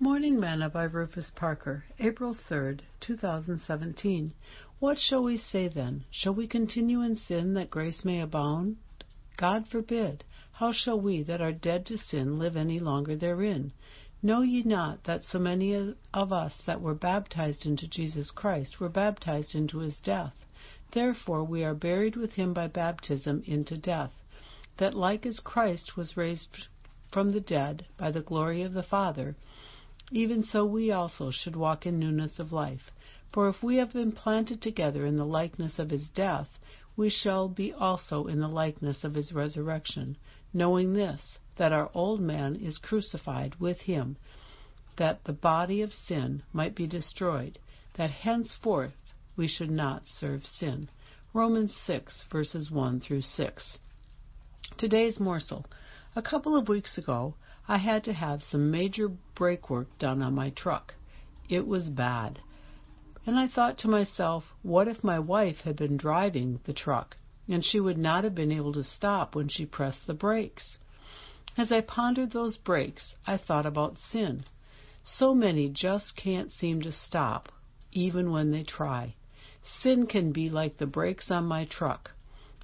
Morning 0.00 0.38
Manna 0.38 0.70
by 0.70 0.84
Rufus 0.84 1.32
Parker, 1.34 1.82
April 1.98 2.32
3rd, 2.48 2.82
2017. 3.00 4.32
What 4.78 4.96
shall 4.96 5.24
we 5.24 5.36
say 5.36 5.66
then? 5.66 6.04
Shall 6.12 6.34
we 6.34 6.46
continue 6.46 7.02
in 7.02 7.16
sin 7.16 7.54
that 7.54 7.68
grace 7.68 8.04
may 8.04 8.20
abound? 8.20 8.76
God 9.36 9.66
forbid. 9.66 10.22
How 10.52 10.70
shall 10.70 11.00
we 11.00 11.24
that 11.24 11.40
are 11.40 11.50
dead 11.50 11.84
to 11.86 11.98
sin 11.98 12.38
live 12.38 12.56
any 12.56 12.78
longer 12.78 13.16
therein? 13.16 13.72
Know 14.22 14.42
ye 14.42 14.62
not 14.62 15.02
that 15.02 15.26
so 15.26 15.40
many 15.40 15.74
of 16.14 16.32
us 16.32 16.54
that 16.64 16.80
were 16.80 16.94
baptized 16.94 17.66
into 17.66 17.88
Jesus 17.88 18.30
Christ 18.30 18.78
were 18.78 18.88
baptized 18.88 19.56
into 19.56 19.78
his 19.78 19.98
death? 19.98 20.34
Therefore 20.92 21.42
we 21.42 21.64
are 21.64 21.74
buried 21.74 22.14
with 22.14 22.34
him 22.34 22.54
by 22.54 22.68
baptism 22.68 23.42
into 23.46 23.76
death, 23.76 24.12
that 24.76 24.94
like 24.94 25.26
as 25.26 25.40
Christ 25.40 25.96
was 25.96 26.16
raised 26.16 26.68
from 27.10 27.32
the 27.32 27.40
dead 27.40 27.86
by 27.96 28.12
the 28.12 28.20
glory 28.20 28.62
of 28.62 28.74
the 28.74 28.84
Father, 28.84 29.34
even 30.10 30.42
so 30.42 30.64
we 30.64 30.90
also 30.90 31.30
should 31.30 31.56
walk 31.56 31.86
in 31.86 31.98
newness 31.98 32.38
of 32.38 32.52
life. 32.52 32.90
For 33.32 33.48
if 33.48 33.62
we 33.62 33.76
have 33.76 33.92
been 33.92 34.12
planted 34.12 34.62
together 34.62 35.04
in 35.04 35.16
the 35.16 35.26
likeness 35.26 35.78
of 35.78 35.90
his 35.90 36.08
death, 36.14 36.48
we 36.96 37.10
shall 37.10 37.48
be 37.48 37.72
also 37.72 38.26
in 38.26 38.40
the 38.40 38.48
likeness 38.48 39.04
of 39.04 39.14
his 39.14 39.32
resurrection, 39.32 40.16
knowing 40.52 40.94
this, 40.94 41.38
that 41.56 41.72
our 41.72 41.90
old 41.94 42.20
man 42.20 42.56
is 42.56 42.78
crucified 42.78 43.54
with 43.56 43.80
him, 43.80 44.16
that 44.96 45.22
the 45.24 45.32
body 45.32 45.82
of 45.82 45.92
sin 45.92 46.42
might 46.52 46.74
be 46.74 46.86
destroyed, 46.86 47.58
that 47.96 48.10
henceforth 48.10 48.94
we 49.36 49.46
should 49.46 49.70
not 49.70 50.02
serve 50.18 50.44
sin. 50.44 50.88
Romans 51.32 51.72
6, 51.86 52.24
verses 52.32 52.70
1 52.70 53.00
through 53.00 53.22
6. 53.22 53.78
Today's 54.76 55.20
morsel. 55.20 55.66
A 56.16 56.22
couple 56.22 56.56
of 56.56 56.68
weeks 56.68 56.96
ago, 56.96 57.34
I 57.68 57.76
had 57.76 58.02
to 58.04 58.14
have 58.14 58.42
some 58.42 58.70
major 58.70 59.08
brake 59.34 59.68
work 59.68 59.98
done 59.98 60.22
on 60.22 60.34
my 60.34 60.50
truck. 60.50 60.94
It 61.48 61.66
was 61.66 61.90
bad. 61.90 62.40
And 63.26 63.38
I 63.38 63.46
thought 63.46 63.76
to 63.78 63.88
myself, 63.88 64.44
what 64.62 64.88
if 64.88 65.04
my 65.04 65.18
wife 65.18 65.60
had 65.60 65.76
been 65.76 65.98
driving 65.98 66.60
the 66.64 66.72
truck 66.72 67.16
and 67.46 67.62
she 67.62 67.78
would 67.78 67.98
not 67.98 68.24
have 68.24 68.34
been 68.34 68.50
able 68.50 68.72
to 68.72 68.82
stop 68.82 69.34
when 69.34 69.48
she 69.48 69.66
pressed 69.66 70.06
the 70.06 70.14
brakes? 70.14 70.78
As 71.58 71.70
I 71.70 71.82
pondered 71.82 72.32
those 72.32 72.56
brakes, 72.56 73.14
I 73.26 73.36
thought 73.36 73.66
about 73.66 73.98
sin. 73.98 74.44
So 75.04 75.34
many 75.34 75.68
just 75.68 76.16
can't 76.16 76.52
seem 76.52 76.80
to 76.82 76.92
stop, 76.92 77.52
even 77.92 78.30
when 78.30 78.50
they 78.50 78.62
try. 78.62 79.14
Sin 79.82 80.06
can 80.06 80.32
be 80.32 80.48
like 80.48 80.78
the 80.78 80.86
brakes 80.86 81.30
on 81.30 81.44
my 81.44 81.66
truck. 81.66 82.12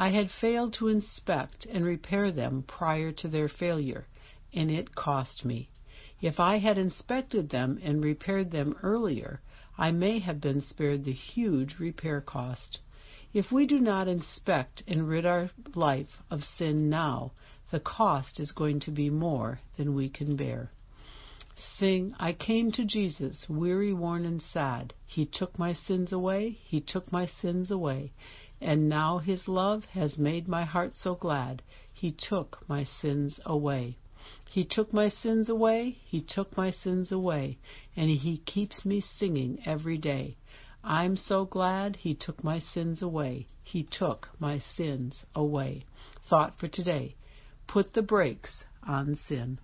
I 0.00 0.10
had 0.10 0.30
failed 0.30 0.74
to 0.74 0.86
inspect 0.86 1.66
and 1.66 1.84
repair 1.84 2.30
them 2.30 2.62
prior 2.62 3.10
to 3.10 3.26
their 3.26 3.48
failure, 3.48 4.06
and 4.54 4.70
it 4.70 4.94
cost 4.94 5.44
me. 5.44 5.70
If 6.22 6.38
I 6.38 6.58
had 6.58 6.78
inspected 6.78 7.50
them 7.50 7.80
and 7.82 8.02
repaired 8.02 8.52
them 8.52 8.76
earlier, 8.84 9.40
I 9.76 9.90
may 9.90 10.20
have 10.20 10.40
been 10.40 10.60
spared 10.60 11.04
the 11.04 11.12
huge 11.12 11.80
repair 11.80 12.20
cost. 12.20 12.78
If 13.32 13.50
we 13.50 13.66
do 13.66 13.80
not 13.80 14.06
inspect 14.06 14.84
and 14.86 15.08
rid 15.08 15.26
our 15.26 15.50
life 15.74 16.22
of 16.30 16.44
sin 16.44 16.88
now, 16.88 17.32
the 17.72 17.80
cost 17.80 18.38
is 18.38 18.52
going 18.52 18.78
to 18.80 18.92
be 18.92 19.10
more 19.10 19.60
than 19.76 19.94
we 19.94 20.08
can 20.08 20.36
bear. 20.36 20.70
Sing, 21.76 22.14
I 22.20 22.34
came 22.34 22.70
to 22.72 22.84
Jesus, 22.84 23.48
weary, 23.48 23.92
worn, 23.92 24.24
and 24.24 24.40
sad. 24.40 24.94
He 25.06 25.26
took 25.26 25.58
my 25.58 25.72
sins 25.72 26.12
away, 26.12 26.58
He 26.62 26.80
took 26.80 27.10
my 27.10 27.26
sins 27.26 27.72
away. 27.72 28.12
And 28.60 28.88
now 28.88 29.18
His 29.18 29.46
love 29.46 29.84
has 29.86 30.18
made 30.18 30.48
my 30.48 30.64
heart 30.64 30.96
so 30.96 31.14
glad. 31.14 31.62
He 31.92 32.10
took 32.10 32.68
my 32.68 32.82
sins 32.82 33.38
away. 33.46 33.96
He 34.50 34.64
took 34.64 34.92
my 34.92 35.08
sins 35.08 35.48
away, 35.48 35.98
He 36.04 36.20
took 36.20 36.56
my 36.56 36.70
sins 36.70 37.12
away, 37.12 37.58
and 37.96 38.10
He 38.10 38.38
keeps 38.38 38.84
me 38.84 39.00
singing 39.00 39.62
every 39.64 39.96
day. 39.96 40.36
I'm 40.82 41.16
so 41.16 41.44
glad 41.44 41.96
He 41.96 42.14
took 42.14 42.42
my 42.42 42.58
sins 42.58 43.00
away. 43.02 43.46
He 43.62 43.84
took 43.84 44.28
my 44.38 44.58
sins 44.58 45.24
away. 45.34 45.84
Thought 46.28 46.58
for 46.58 46.66
today. 46.66 47.14
Put 47.66 47.92
the 47.92 48.02
brakes 48.02 48.64
on 48.82 49.16
sin. 49.28 49.58